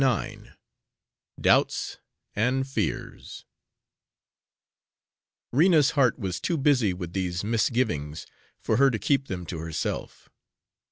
[0.03, 0.45] IX
[1.39, 1.99] DOUBTS
[2.35, 3.45] AND FEARS
[5.51, 8.25] Rena's heart was too heavy with these misgivings
[8.59, 10.27] for her to keep them to herself.